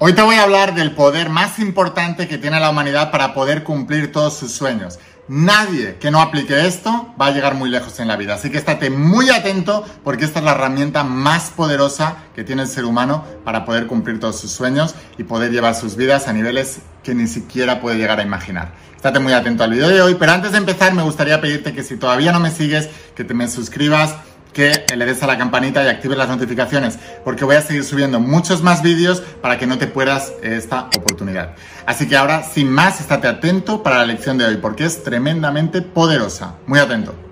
[0.00, 3.64] Hoy te voy a hablar del poder más importante que tiene la humanidad para poder
[3.64, 5.00] cumplir todos sus sueños.
[5.26, 8.34] Nadie que no aplique esto va a llegar muy lejos en la vida.
[8.34, 12.68] Así que estate muy atento porque esta es la herramienta más poderosa que tiene el
[12.68, 16.78] ser humano para poder cumplir todos sus sueños y poder llevar sus vidas a niveles
[17.02, 18.74] que ni siquiera puede llegar a imaginar.
[18.94, 21.82] Estate muy atento al video de hoy, pero antes de empezar me gustaría pedirte que
[21.82, 24.14] si todavía no me sigues, que te me suscribas
[24.52, 28.20] que le des a la campanita y actives las notificaciones, porque voy a seguir subiendo
[28.20, 31.54] muchos más vídeos para que no te puedas esta oportunidad.
[31.86, 35.82] Así que ahora, sin más, estate atento para la lección de hoy, porque es tremendamente
[35.82, 36.54] poderosa.
[36.66, 37.27] Muy atento.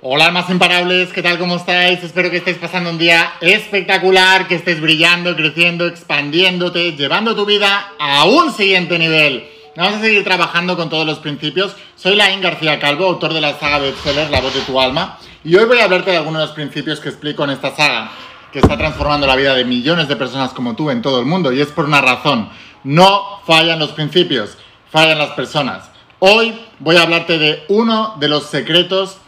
[0.00, 1.40] Hola almas imparables, ¿qué tal?
[1.40, 2.04] ¿Cómo estáis?
[2.04, 7.94] Espero que estéis pasando un día espectacular, que estés brillando, creciendo, expandiéndote, llevando tu vida
[7.98, 9.48] a un siguiente nivel.
[9.76, 11.74] Vamos a seguir trabajando con todos los principios.
[11.96, 15.56] Soy Laín García Calvo, autor de la saga bestseller La voz de tu alma, y
[15.56, 18.12] hoy voy a hablarte de algunos de los principios que explico en esta saga,
[18.52, 21.50] que está transformando la vida de millones de personas como tú en todo el mundo,
[21.50, 22.50] y es por una razón.
[22.84, 24.58] No fallan los principios,
[24.92, 25.90] fallan las personas.
[26.20, 29.18] Hoy voy a hablarte de uno de los secretos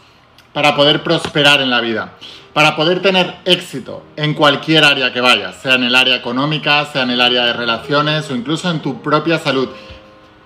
[0.53, 2.13] para poder prosperar en la vida,
[2.53, 7.03] para poder tener éxito en cualquier área que vayas, sea en el área económica, sea
[7.03, 9.69] en el área de relaciones o incluso en tu propia salud.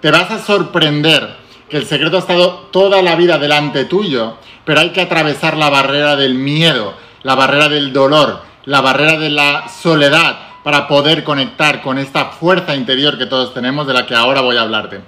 [0.01, 1.37] Te vas a sorprender
[1.69, 5.69] que el secreto ha estado toda la vida delante tuyo, pero hay que atravesar la
[5.69, 11.81] barrera del miedo, la barrera del dolor, la barrera de la soledad para poder conectar
[11.81, 14.99] con esta fuerza interior que todos tenemos de la que ahora voy a hablarte.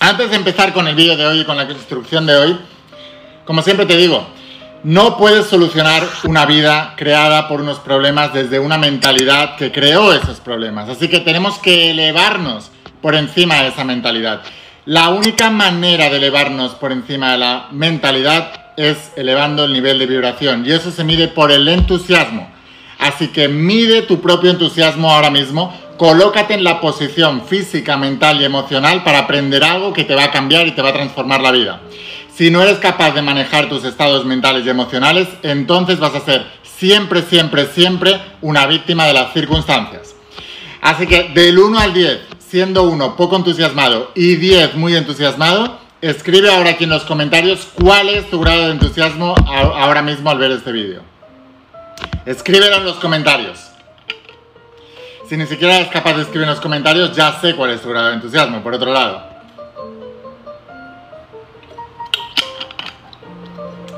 [0.00, 2.58] Antes de empezar con el vídeo de hoy y con la instrucción de hoy,
[3.48, 4.26] como siempre te digo,
[4.84, 10.38] no puedes solucionar una vida creada por unos problemas desde una mentalidad que creó esos
[10.38, 10.90] problemas.
[10.90, 12.70] Así que tenemos que elevarnos
[13.00, 14.42] por encima de esa mentalidad.
[14.84, 20.04] La única manera de elevarnos por encima de la mentalidad es elevando el nivel de
[20.04, 22.50] vibración y eso se mide por el entusiasmo.
[22.98, 28.44] Así que mide tu propio entusiasmo ahora mismo, colócate en la posición física, mental y
[28.44, 31.50] emocional para aprender algo que te va a cambiar y te va a transformar la
[31.50, 31.80] vida.
[32.38, 36.46] Si no eres capaz de manejar tus estados mentales y emocionales, entonces vas a ser
[36.62, 40.14] siempre, siempre, siempre una víctima de las circunstancias.
[40.80, 46.48] Así que del 1 al 10, siendo 1 poco entusiasmado y 10 muy entusiasmado, escribe
[46.48, 50.52] ahora aquí en los comentarios cuál es tu grado de entusiasmo ahora mismo al ver
[50.52, 51.02] este vídeo.
[52.24, 53.58] Escríbelo en los comentarios.
[55.28, 57.88] Si ni siquiera eres capaz de escribir en los comentarios, ya sé cuál es tu
[57.88, 59.37] grado de entusiasmo, por otro lado.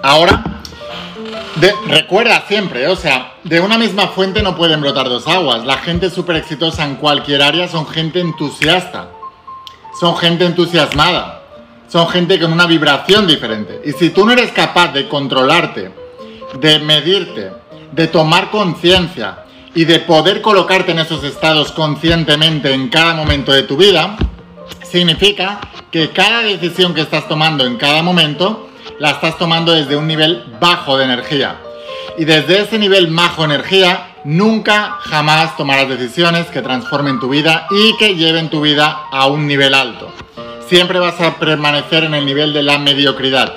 [0.02, 0.42] Ahora,
[1.86, 5.64] recuerda siempre, o sea, de una misma fuente no pueden brotar dos aguas.
[5.64, 9.10] La gente súper exitosa en cualquier área son gente entusiasta,
[9.98, 11.42] son gente entusiasmada,
[11.88, 13.82] son gente con una vibración diferente.
[13.84, 15.92] Y si tú no eres capaz de controlarte,
[16.58, 17.52] de medirte,
[17.92, 19.44] de tomar conciencia
[19.74, 24.16] y de poder colocarte en esos estados conscientemente en cada momento de tu vida,
[24.82, 25.60] significa
[25.90, 28.69] que cada decisión que estás tomando en cada momento
[29.00, 31.56] la estás tomando desde un nivel bajo de energía.
[32.18, 37.96] Y desde ese nivel bajo energía, nunca jamás tomarás decisiones que transformen tu vida y
[37.96, 40.12] que lleven tu vida a un nivel alto.
[40.68, 43.54] Siempre vas a permanecer en el nivel de la mediocridad.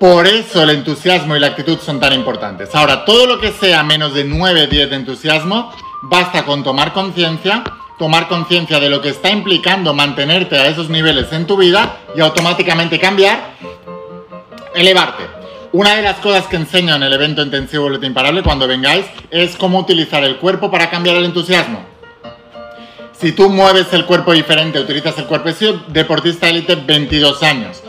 [0.00, 2.74] Por eso el entusiasmo y la actitud son tan importantes.
[2.74, 5.72] Ahora, todo lo que sea menos de 9, 10 de entusiasmo,
[6.02, 7.62] basta con tomar conciencia,
[8.00, 12.20] tomar conciencia de lo que está implicando mantenerte a esos niveles en tu vida y
[12.20, 13.54] automáticamente cambiar
[14.74, 15.24] elevarte.
[15.72, 19.54] Una de las cosas que enseño en el evento intensivo Boletín Imparable cuando vengáis es
[19.56, 21.84] cómo utilizar el cuerpo para cambiar el entusiasmo.
[23.12, 27.82] Si tú mueves el cuerpo diferente, utilizas el cuerpo, he deportista élite 22 años.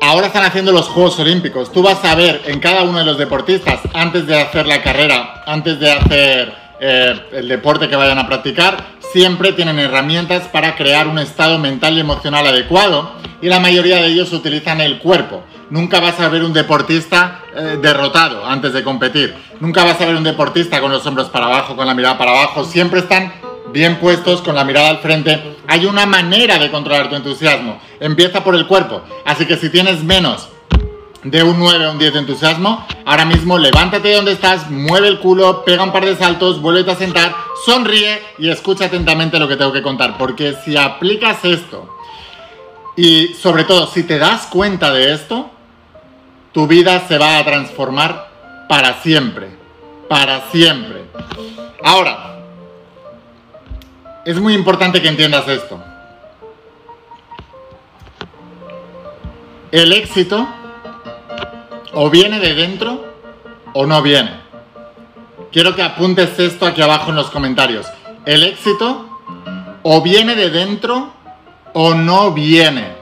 [0.00, 1.72] Ahora están haciendo los Juegos Olímpicos.
[1.72, 5.42] Tú vas a ver en cada uno de los deportistas, antes de hacer la carrera,
[5.46, 8.76] antes de hacer eh, el deporte que vayan a practicar,
[9.12, 14.08] siempre tienen herramientas para crear un estado mental y emocional adecuado y la mayoría de
[14.08, 15.44] ellos utilizan el cuerpo.
[15.72, 19.34] Nunca vas a ver un deportista eh, derrotado antes de competir.
[19.58, 22.32] Nunca vas a ver un deportista con los hombros para abajo, con la mirada para
[22.32, 22.62] abajo.
[22.66, 23.32] Siempre están
[23.72, 25.56] bien puestos, con la mirada al frente.
[25.66, 27.80] Hay una manera de controlar tu entusiasmo.
[28.00, 29.00] Empieza por el cuerpo.
[29.24, 30.50] Así que si tienes menos
[31.24, 35.08] de un 9 a un 10 de entusiasmo, ahora mismo levántate de donde estás, mueve
[35.08, 37.34] el culo, pega un par de saltos, vuélvete a sentar,
[37.64, 40.18] sonríe y escucha atentamente lo que tengo que contar.
[40.18, 41.88] Porque si aplicas esto
[42.94, 45.50] Y sobre todo, si te das cuenta de esto,
[46.52, 48.28] tu vida se va a transformar
[48.68, 49.48] para siempre.
[50.08, 51.04] Para siempre.
[51.82, 52.40] Ahora,
[54.24, 55.82] es muy importante que entiendas esto.
[59.70, 60.46] El éxito
[61.94, 63.04] o viene de dentro
[63.72, 64.42] o no viene.
[65.50, 67.86] Quiero que apuntes esto aquí abajo en los comentarios.
[68.26, 69.20] El éxito
[69.82, 71.12] o viene de dentro
[71.72, 72.92] o no viene.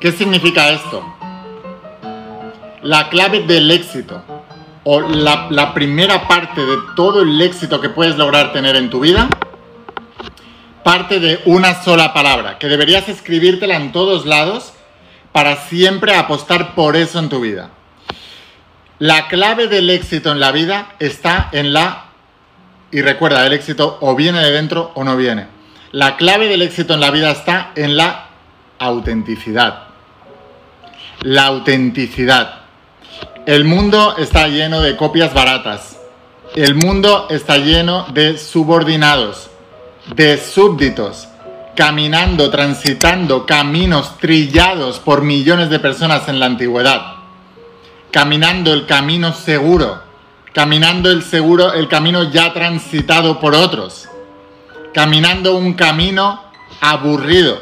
[0.00, 1.02] ¿Qué significa esto?
[2.82, 4.22] La clave del éxito
[4.84, 9.28] o la, primera parte de todo el éxito que puedes lograr tener en tu vida
[10.82, 14.72] parte de una sola palabra, que deberías escribírtela en todos lados
[15.32, 17.70] para siempre apostar por eso en tu vida.
[18.98, 22.06] La clave del éxito en la vida está en la...
[22.90, 25.46] Y recuerda, el éxito o viene de dentro o no viene.
[25.92, 28.26] La clave del éxito en la vida está en la
[28.78, 29.84] autenticidad.
[31.20, 32.59] La autenticidad.
[33.46, 35.98] El mundo está lleno de copias baratas.
[36.54, 39.50] El mundo está lleno de subordinados,
[40.14, 41.28] de súbditos,
[41.76, 47.14] caminando, transitando caminos trillados por millones de personas en la antigüedad.
[48.10, 50.00] Caminando el camino seguro,
[50.52, 54.08] caminando el seguro, el camino ya transitado por otros
[54.92, 56.42] caminando un camino
[56.80, 57.60] aburrido,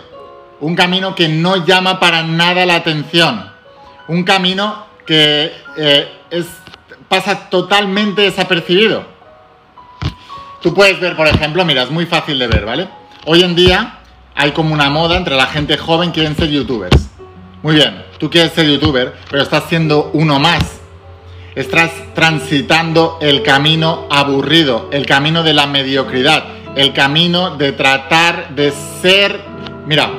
[0.61, 3.51] un camino que no llama para nada la atención,
[4.09, 6.47] un camino que eh, es,
[7.09, 9.07] pasa totalmente desapercibido.
[10.61, 12.89] Tú puedes ver, por ejemplo, mira, es muy fácil de ver, ¿vale?
[13.25, 14.01] Hoy en día
[14.35, 17.09] hay como una moda entre la gente joven quieren ser youtubers.
[17.63, 20.79] Muy bien, tú quieres ser youtuber, pero estás siendo uno más.
[21.55, 26.45] Estás transitando el camino aburrido, el camino de la mediocridad,
[26.77, 29.41] el camino de tratar de ser...
[29.87, 30.11] Mira,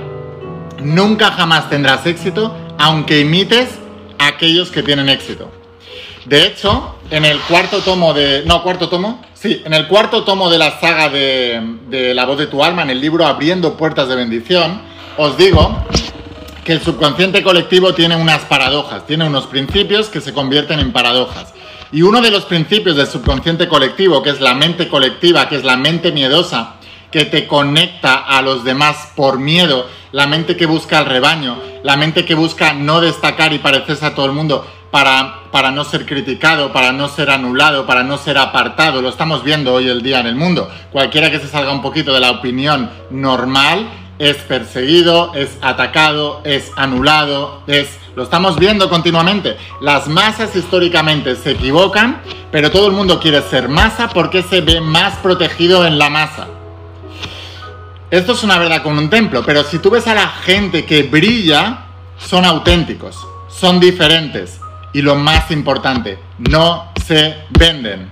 [0.81, 3.78] nunca jamás tendrás éxito aunque imites
[4.19, 5.49] aquellos que tienen éxito.
[6.25, 8.43] De hecho, en el cuarto tomo de...
[8.45, 9.21] No, cuarto tomo.
[9.33, 12.89] Sí, en el cuarto tomo de la saga de, La voz de tu alma, en
[12.89, 14.81] el libro Abriendo puertas de bendición,
[15.17, 15.85] os digo
[16.63, 21.53] que el subconsciente colectivo tiene unas paradojas, tiene unos principios que se convierten en paradojas.
[21.91, 25.63] Y uno de los principios del subconsciente colectivo, que es la mente colectiva, que es
[25.63, 26.75] la mente miedosa,
[27.11, 31.97] que te conecta a los demás por miedo, la mente que busca al rebaño, la
[31.97, 36.05] mente que busca no destacar y parecerse a todo el mundo para, para no ser
[36.05, 39.01] criticado, para no ser anulado, para no ser apartado.
[39.01, 40.69] Lo estamos viendo hoy el día en el mundo.
[40.91, 46.71] Cualquiera que se salga un poquito de la opinión normal es perseguido, es atacado, es
[46.75, 47.97] anulado, es...
[48.15, 49.55] Lo estamos viendo continuamente.
[49.79, 52.21] Las masas históricamente se equivocan,
[52.51, 56.58] pero todo el mundo quiere ser masa porque se ve más protegido en la masa.
[58.11, 61.03] Esto es una verdad con un templo, pero si tú ves a la gente que
[61.03, 61.85] brilla,
[62.17, 63.15] son auténticos,
[63.49, 64.59] son diferentes
[64.93, 68.09] y lo más importante, no se venden.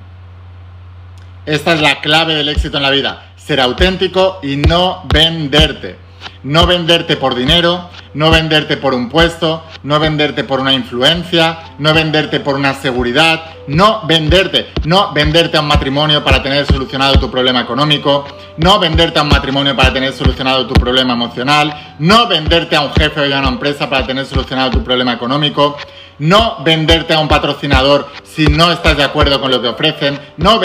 [1.45, 5.95] Esta es la clave del éxito en la vida ser auténtico y no venderte.
[6.43, 11.93] No venderte por dinero, no venderte por un puesto, no venderte por una influencia, no
[11.93, 17.29] venderte por una seguridad, no venderte, no venderte a un matrimonio para tener solucionado tu
[17.29, 18.25] problema económico,
[18.57, 22.93] no venderte a un matrimonio para tener solucionado tu problema emocional, no venderte a un
[22.93, 25.77] jefe o a una empresa para tener solucionado tu problema económico,
[26.19, 30.59] no venderte a un patrocinador si no estás de acuerdo con lo que ofrecen, no,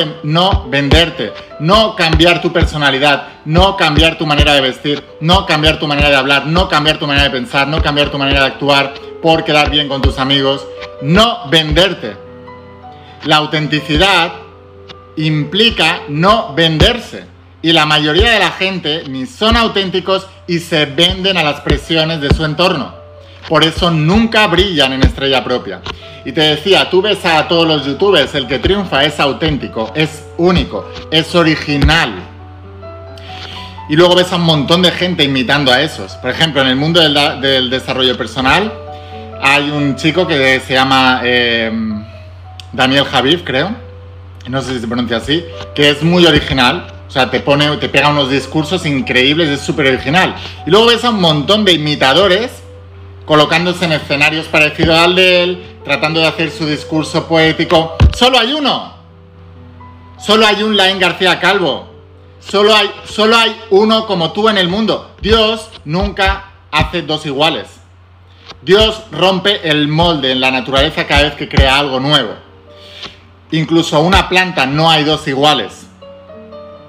[0.68, 6.10] venderte, no cambiar tu personalidad, no cambiar tu manera de vestir, no cambiar tu manera
[6.10, 9.44] de hablar, no cambiar tu manera de pensar, no cambiar tu manera de actuar por
[9.44, 10.66] quedar bien con tus amigos,
[11.00, 12.16] no venderte.
[13.24, 14.32] La autenticidad
[15.16, 17.26] implica no venderse.
[17.64, 22.20] Y la mayoría de la gente ni son auténticos y se venden a las presiones
[22.20, 23.01] de su entorno.
[23.48, 25.80] Por eso nunca brillan en estrella propia.
[26.24, 30.24] Y te decía, tú ves a todos los youtubers, el que triunfa es auténtico, es
[30.38, 32.14] único, es original.
[33.88, 36.12] Y luego ves a un montón de gente imitando a esos.
[36.14, 38.72] Por ejemplo, en el mundo del, desarrollo personal
[39.42, 42.04] hay un chico que se llama em,
[42.72, 43.74] Daniel Javiv, creo.
[44.48, 45.44] No sé si se pronuncia así,
[45.74, 46.86] que es muy original.
[47.08, 50.34] O sea, te pone, te pega unos discursos increíbles, es súper original.
[50.66, 52.61] Y luego ves a un montón de imitadores
[53.24, 57.96] colocándose en escenarios parecidos al de él, tratando de hacer su discurso poético.
[58.14, 58.94] Solo hay uno.
[60.18, 61.90] Solo hay un Lain García Calvo.
[62.40, 65.12] Solo hay, solo hay uno como tú en el mundo.
[65.20, 67.68] Dios nunca hace dos iguales.
[68.62, 72.34] Dios rompe el molde en la naturaleza cada vez que crea algo nuevo.
[73.50, 75.86] Incluso una planta no hay dos iguales.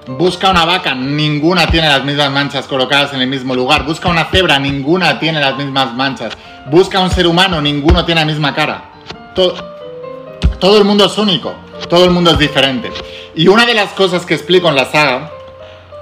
[0.08, 3.86] Busca una vaca, ninguna tiene las mismas manchas colocadas en el mismo lugar.
[3.86, 6.34] Busca una cebra, ninguna tiene las mismas manchas.
[6.66, 8.92] Busca un ser humano, ninguno tiene la misma cara.
[9.34, 11.56] Todo, el mundo es único,
[11.90, 12.92] todo el mundo es diferente.
[13.34, 15.32] Y una de las cosas que explico en la saga,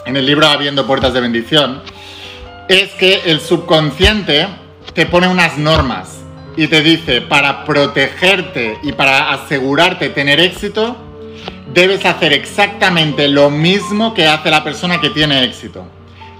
[0.07, 1.83] en el libro Habiendo Puertas de Bendición,
[2.67, 4.47] es que el subconsciente
[4.93, 6.21] te pone unas normas
[6.57, 10.97] y te dice, para protegerte y para asegurarte tener éxito,
[11.73, 15.85] debes hacer exactamente lo mismo que hace la persona que tiene éxito.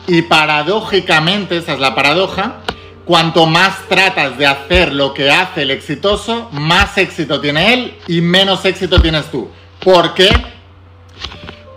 [0.07, 2.61] Y paradójicamente, esa es la paradoja,
[3.05, 8.21] cuanto más tratas de hacer lo que hace el exitoso, más éxito tiene él y
[8.21, 9.49] menos éxito tienes tú.
[9.79, 10.29] ¿Por qué?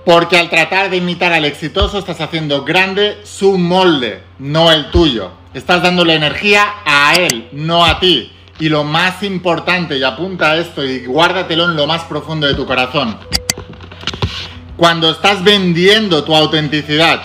[0.04, 5.32] Porque al tratar de imitar al exitoso estás haciendo grande su molde, no el tuyo.
[5.54, 8.30] Estás dándole energía a él, no a ti.
[8.58, 12.54] Y lo más importante, y apunta a esto y guárdatelo en lo más profundo de
[12.54, 13.18] tu corazón,
[14.76, 17.22] cuando estás vendiendo tu autenticidad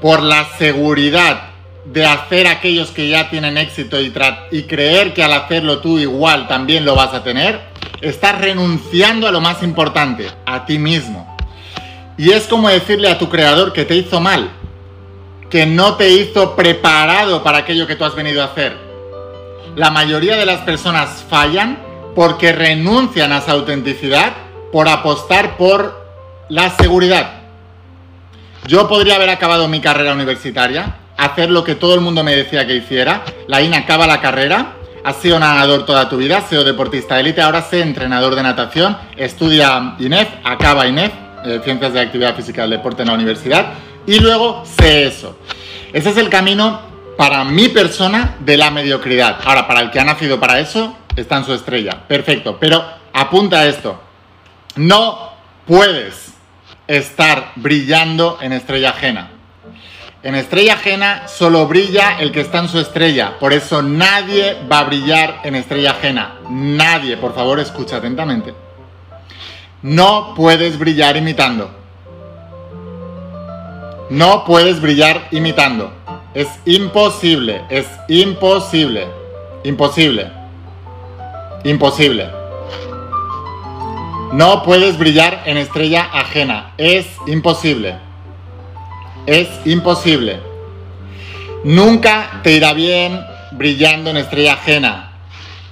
[0.00, 1.50] por la seguridad
[1.84, 4.12] de hacer aquellos que ya tienen éxito y,
[4.50, 7.60] y, creer que al hacerlo tú igual también lo vas a tener,
[8.00, 11.36] estás renunciando a lo más importante, a ti mismo.
[12.16, 14.50] Y es como decirle a tu creador que te hizo mal,
[15.48, 18.89] que no te hizo preparado para aquello que tú has venido a hacer.
[19.76, 21.78] La mayoría de las personas fallan
[22.14, 24.32] porque renuncian a esa autenticidad
[24.72, 26.04] por apostar por
[26.48, 27.40] la seguridad.
[28.66, 32.66] Yo podría haber acabado mi carrera universitaria, hacer lo que todo el mundo me decía
[32.66, 33.22] que hiciera.
[33.46, 34.72] La INA acaba la carrera,
[35.04, 38.96] has sido nadador toda tu vida, sido deportista de élite, ahora sé entrenador de natación,
[39.16, 41.12] estudia INEF, acaba INEF,
[41.44, 43.72] eh, Ciencias de Actividad Física del Deporte en la universidad,
[44.06, 45.36] y luego sé eso.
[45.92, 46.89] Ese es el camino
[47.20, 49.40] para mi persona de la mediocridad.
[49.44, 52.04] Ahora, para el que ha nacido para eso, está en su estrella.
[52.08, 54.00] Perfecto, pero apunta esto.
[54.76, 55.34] No
[55.66, 56.32] puedes
[56.86, 59.32] estar brillando en estrella ajena.
[60.22, 63.38] En estrella ajena solo brilla el que está en su estrella.
[63.38, 66.36] Por eso nadie va a brillar en estrella ajena.
[66.48, 68.54] Nadie, por favor, escucha atentamente.
[69.82, 71.70] No puedes brillar imitando.
[74.08, 75.92] No puedes brillar imitando.
[76.32, 79.08] Es imposible, es imposible.
[79.64, 80.30] Imposible.
[81.64, 82.30] Imposible.
[84.32, 86.72] No puedes brillar en estrella ajena.
[86.78, 87.96] Es imposible.
[89.26, 90.38] Es imposible.
[91.64, 93.20] Nunca te irá bien
[93.50, 95.12] brillando en estrella ajena.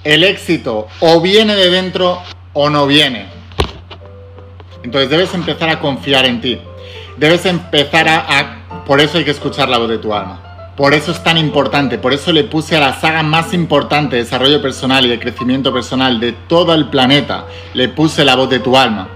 [0.03, 3.27] El éxito o viene de dentro o no viene.
[4.83, 6.59] Entonces debes empezar a confiar en ti.
[7.17, 10.48] Debes empezar a, Por eso hay que escuchar la voz de tu alma.
[10.79, 14.23] Por eso es tan importante, por eso le puse a la saga más importante de
[14.23, 18.59] desarrollo personal y de crecimiento personal de todo el planeta, le puse la voz de
[18.59, 19.09] tu alma.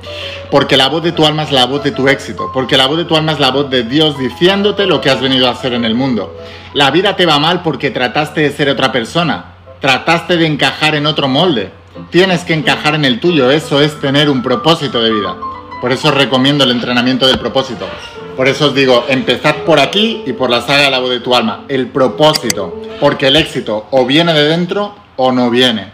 [0.51, 2.97] Porque la voz de tu alma es la voz de tu éxito, porque la voz
[2.97, 5.71] de tu alma es la voz de Dios diciéndote lo que has venido a hacer
[5.71, 6.37] en el mundo.
[6.73, 11.05] La vida te va mal porque trataste de ser otra persona, trataste de encajar en
[11.05, 11.71] otro molde.
[12.09, 15.37] Tienes que encajar en el tuyo, eso es tener un propósito de vida.
[15.79, 17.87] Por eso recomiendo el entrenamiento del propósito.
[18.35, 21.19] Por eso os digo, empezad por aquí y por la saga de la voz de
[21.19, 21.65] tu alma.
[21.67, 22.81] El propósito.
[22.99, 25.91] Porque el éxito o viene de dentro o no viene.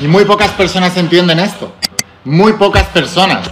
[0.00, 1.72] Y muy pocas personas entienden esto.
[2.24, 3.48] Muy pocas personas.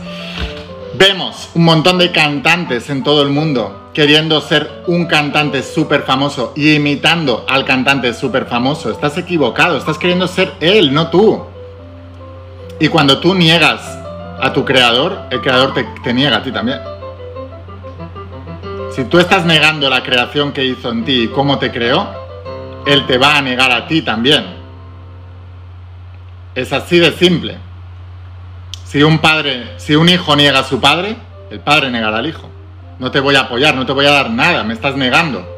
[0.95, 6.53] Vemos un montón de cantantes en todo el mundo queriendo ser un cantante súper famoso
[6.57, 8.91] y imitando al cantante súper famoso.
[8.91, 11.45] Estás equivocado, estás queriendo ser él, no tú.
[12.79, 13.81] Y cuando tú niegas
[14.41, 16.81] a tu creador, el creador te, te niega a ti también.
[18.91, 22.09] Si tú estás negando la creación que hizo en ti y cómo te creó,
[22.87, 24.45] Él te va a negar a ti también.
[26.57, 27.57] Es así de simple.
[28.85, 31.17] Si un padre, si un hijo niega a su padre,
[31.51, 32.51] el padre negará al hijo.
[32.99, 35.49] No te voy a apoyar, no te voy a dar nada, me estás negando.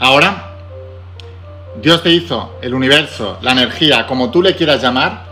[0.00, 0.50] Ahora,
[1.80, 5.24] Dios te hizo el universo, la energía, como tú le quieras llamar,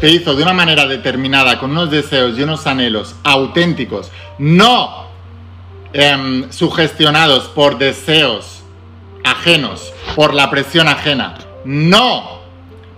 [0.00, 5.07] te hizo de una manera determinada, con unos deseos y unos anhelos auténticos, no
[5.92, 8.62] Em, sugestionados por deseos
[9.24, 11.34] ajenos, por la presión ajena.
[11.64, 12.38] No.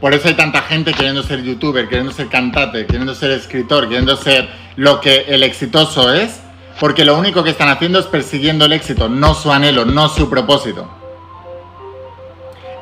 [0.01, 4.17] Por eso hay tanta gente queriendo ser youtuber, queriendo ser cantante, queriendo ser escritor, queriendo
[4.17, 6.41] ser lo que el exitoso es,
[6.81, 10.29] porque lo único que están haciendo es persiguiendo el éxito, no su anhelo, no su
[10.29, 10.91] propósito.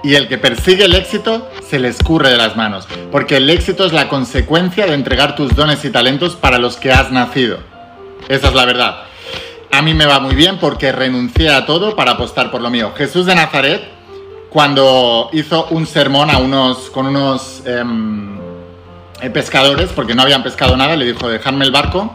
[0.04, 3.84] Y el que persigue el éxito se le escurre de las manos, porque el éxito
[3.84, 7.58] es la consecuencia de entregar tus dones y talentos para los que has nacido.
[8.28, 9.08] Esa es la verdad.
[9.70, 12.92] A mí me va muy bien porque renuncié a todo para apostar por lo mío.
[12.96, 13.82] Jesús de Nazaret,
[14.48, 18.38] cuando hizo un sermón a unos, con unos em,
[19.20, 22.14] eh, pescadores, porque no habían pescado nada, le dijo, dejadme el barco,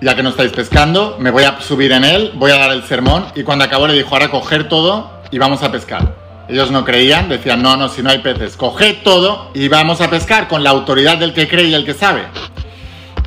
[0.00, 2.82] ya que no estáis pescando, me voy a subir en él, voy a dar el
[2.84, 6.14] sermón y cuando acabó le dijo, ahora coger todo y vamos a pescar.
[6.48, 10.08] Ellos no creían, decían, no, no, si no hay peces, coged todo y vamos a
[10.08, 12.22] pescar con la autoridad del que cree y el que sabe.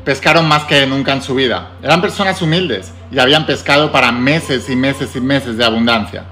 [0.03, 1.73] Pescaron más que nunca en su vida.
[1.83, 6.23] Eran personas humildes y habían pescado para meses y meses y meses de abundancia.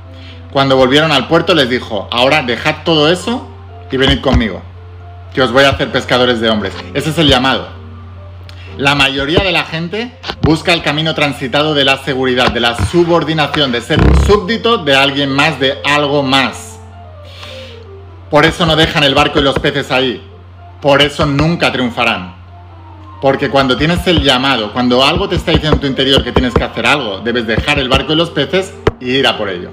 [0.52, 3.48] Cuando volvieron al puerto les dijo, ahora dejad todo eso
[3.92, 4.62] y venid conmigo,
[5.34, 6.74] que os voy a hacer pescadores de hombres.
[6.94, 7.68] Ese es el llamado.
[8.78, 13.74] La mayoría de la gente busca el camino transitado de la seguridad, de la subordinación,
[13.74, 16.80] de ser súbdito de alguien más, de algo más.
[18.30, 20.24] Por eso no dejan el barco y los peces ahí.
[20.82, 22.39] Por eso nunca triunfarán.
[23.22, 26.54] Porque cuando tienes el llamado, cuando algo te está diciendo en tu interior que tienes
[26.54, 29.72] que hacer algo, debes dejar el barco y los peces y ir a por ello.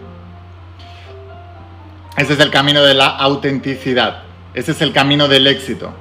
[2.17, 4.23] Ese es el camino de la autenticidad.
[4.55, 5.95] Ese es el camino del éxito.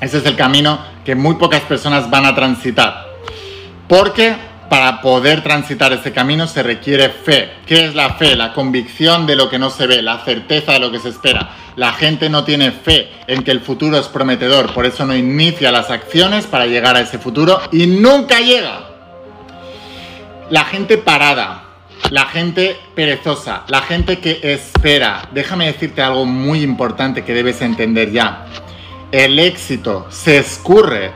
[0.00, 3.06] Ese es el camino que muy pocas personas van a transitar.
[3.86, 4.36] Porque
[4.70, 7.50] para poder transitar ese camino se requiere fe.
[7.66, 8.36] ¿Qué es la fe?
[8.36, 11.50] La convicción de lo que no se ve, la certeza de lo que se espera.
[11.76, 15.72] La gente no tiene fe en que el futuro es prometedor, por eso no inicia
[15.72, 18.88] las acciones para llegar a ese futuro y nunca llega.
[20.50, 21.64] La gente parada,
[22.10, 25.28] la gente perezosa, la gente que espera.
[25.32, 28.46] Déjame decirte algo muy importante que debes entender ya
[29.12, 31.10] el éxito se escurre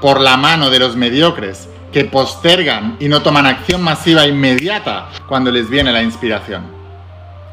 [0.00, 5.50] por la mano de los mediocres que postergan y no toman acción masiva inmediata cuando
[5.50, 6.64] les viene la inspiración.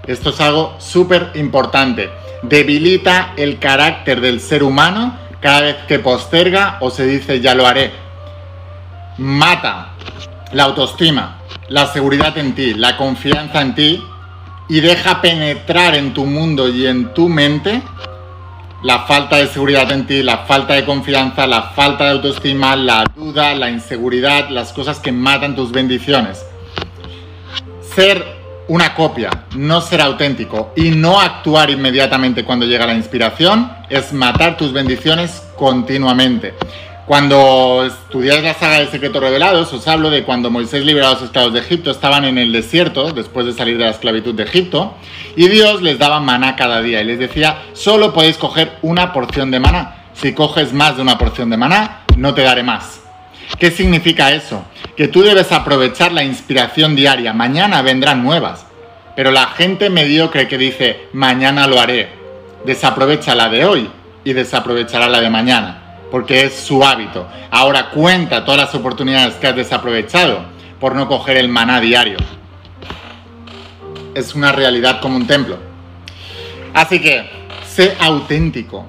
[0.05, 2.09] Esto es algo súper importante.
[2.43, 7.67] Debilita el carácter del ser humano cada vez que posterga o se dice ya lo
[7.67, 7.91] haré.
[9.17, 9.93] Mata
[10.53, 14.03] la autoestima, la seguridad en ti, la confianza en ti
[14.69, 17.81] y deja penetrar en tu mundo y en tu mente
[18.87, 23.03] la falta de seguridad en ti, la falta de confianza, la falta de autoestima, la
[23.13, 26.45] duda, la inseguridad, las cosas que matan tus bendiciones.
[27.93, 28.23] Ser
[28.69, 34.55] una copia, no ser auténtico y no actuar inmediatamente cuando llega la inspiración es matar
[34.55, 36.53] tus bendiciones continuamente.
[37.07, 41.21] Cuando estudiáis la saga de Secretos Revelados, os hablo de cuando Moisés liberó a los
[41.21, 44.93] esclavos de Egipto, estaban en el desierto después de salir de la esclavitud de Egipto,
[45.37, 49.51] y Dios les daba maná cada día y les decía, solo podéis coger una porción
[49.51, 50.03] de maná.
[50.15, 52.99] Si coges más de una porción de maná, no te daré más.
[53.57, 54.65] ¿Qué significa eso?
[54.97, 58.65] Que tú debes aprovechar la inspiración diaria, mañana vendrán nuevas.
[59.15, 62.09] Pero la gente mediocre que dice, mañana lo haré,
[62.65, 63.89] desaprovecha la de hoy
[64.25, 67.27] y desaprovechará la de mañana porque es su hábito.
[67.51, 70.41] Ahora cuenta todas las oportunidades que has desaprovechado
[70.79, 72.17] por no coger el maná diario.
[74.13, 75.57] Es una realidad como un templo.
[76.73, 77.29] Así que,
[77.67, 78.87] sé auténtico.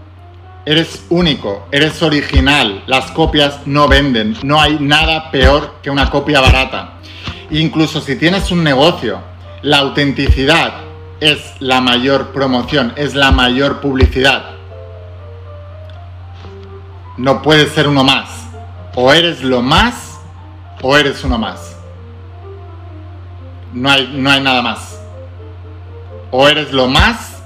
[0.64, 2.82] Eres único, eres original.
[2.86, 4.36] Las copias no venden.
[4.42, 6.94] No hay nada peor que una copia barata.
[7.50, 9.20] Incluso si tienes un negocio,
[9.62, 10.74] la autenticidad
[11.20, 14.57] es la mayor promoción, es la mayor publicidad
[17.18, 18.30] no puedes ser uno más.
[18.94, 20.18] O eres lo más
[20.80, 21.76] o eres uno más.
[23.72, 24.98] No hay, no hay nada más.
[26.30, 27.42] O eres lo más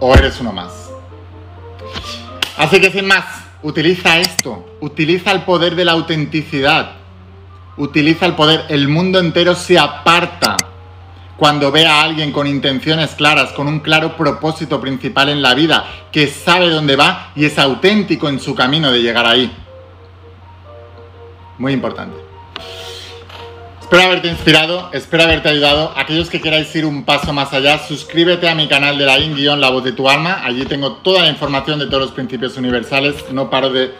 [0.00, 0.72] o eres uno más.
[2.56, 3.24] Así que sin más,
[3.62, 4.66] utiliza esto.
[4.80, 6.92] Utiliza el poder de la autenticidad.
[7.76, 8.66] Utiliza el poder.
[8.68, 10.56] El mundo entero se aparta
[11.38, 15.86] cuando ve a alguien con intenciones claras, con un claro propósito principal en la vida,
[16.10, 19.50] que sabe dónde va y es auténtico en su camino de llegar ahí.
[21.58, 22.16] Muy importante.
[23.80, 25.92] Espero haberte inspirado, espero haberte ayudado.
[25.96, 29.60] Aquellos que queráis ir un paso más allá, suscríbete a mi canal de la in
[29.60, 30.44] La Voz de tu Alma.
[30.44, 33.14] Allí tengo toda la información de todos los principios universales.
[33.30, 33.94] No paro de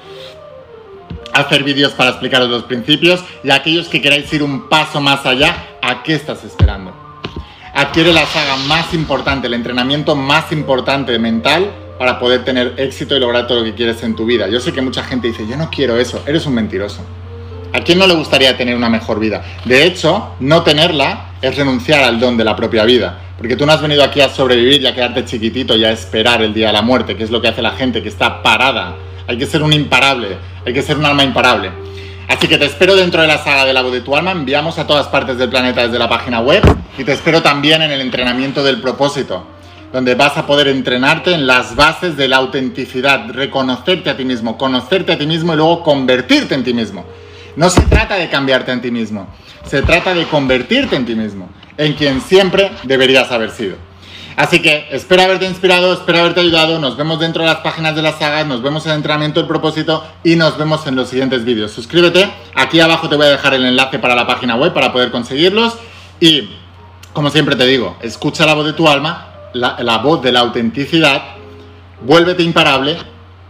[1.32, 3.24] hacer vídeos para explicaros los principios.
[3.44, 7.07] Y aquellos que queráis ir un paso más allá, ¿a qué estás esperando?
[7.78, 13.20] Adquiere la saga más importante, el entrenamiento más importante mental para poder tener éxito y
[13.20, 14.48] lograr todo lo que quieres en tu vida.
[14.48, 17.04] Yo sé que mucha gente dice, yo no quiero eso, eres un mentiroso.
[17.72, 19.44] ¿A quién no le gustaría tener una mejor vida?
[19.64, 23.20] De hecho, no tenerla es renunciar al don de la propia vida.
[23.36, 26.42] Porque tú no has venido aquí a sobrevivir y a quedarte chiquitito y a esperar
[26.42, 28.96] el día de la muerte, que es lo que hace la gente que está parada.
[29.28, 30.36] Hay que ser un imparable,
[30.66, 31.70] hay que ser un alma imparable.
[32.28, 34.32] Así que te espero dentro de la saga de la voz de tu alma.
[34.32, 36.62] Enviamos a todas partes del planeta desde la página web
[36.98, 39.46] y te espero también en el entrenamiento del propósito,
[39.92, 44.58] donde vas a poder entrenarte en las bases de la autenticidad, reconocerte a ti mismo,
[44.58, 47.06] conocerte a ti mismo y luego convertirte en ti mismo.
[47.56, 49.26] No se trata de cambiarte en ti mismo,
[49.64, 53.76] se trata de convertirte en ti mismo, en quien siempre deberías haber sido.
[54.38, 56.78] Así que espero haberte inspirado, espero haberte ayudado.
[56.78, 59.48] Nos vemos dentro de las páginas de las sagas, nos vemos en el entrenamiento del
[59.48, 61.72] propósito y nos vemos en los siguientes vídeos.
[61.72, 65.10] Suscríbete, aquí abajo te voy a dejar el enlace para la página web para poder
[65.10, 65.76] conseguirlos.
[66.20, 66.50] Y,
[67.12, 70.38] como siempre te digo, escucha la voz de tu alma, la, la voz de la
[70.38, 71.20] autenticidad,
[72.02, 72.96] vuélvete imparable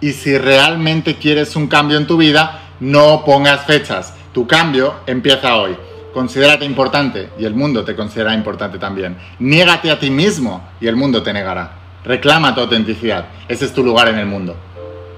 [0.00, 4.14] y si realmente quieres un cambio en tu vida, no pongas fechas.
[4.32, 5.76] Tu cambio empieza hoy.
[6.12, 9.16] Considérate importante y el mundo te considerará importante también.
[9.38, 11.72] Niégate a ti mismo y el mundo te negará.
[12.04, 13.26] Reclama tu autenticidad.
[13.46, 14.56] Ese es tu lugar en el mundo.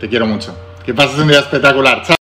[0.01, 0.57] Te quiero mucho.
[0.85, 2.03] Que pases un día espectacular.
[2.03, 2.20] Chao.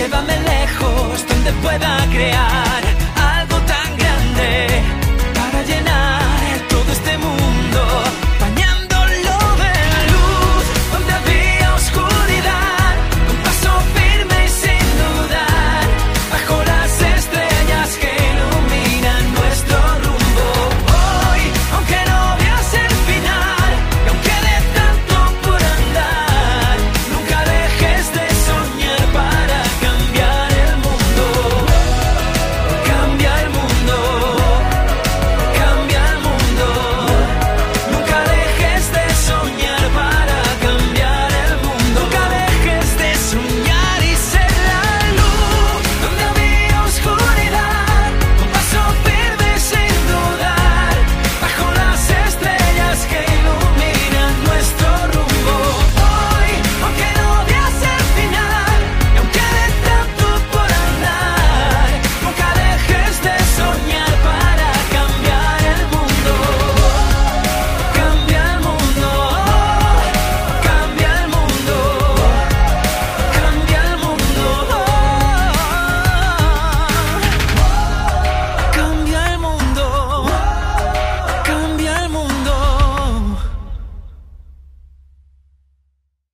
[0.00, 2.89] Llévame lejos donde pueda crear